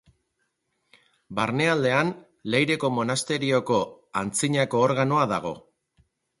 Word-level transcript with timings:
Barnealdean 1.39 2.09
Leireko 2.55 2.91
monasterioko 2.97 3.79
antzinako 4.25 4.85
organoa 4.91 5.33
dago. 5.37 5.57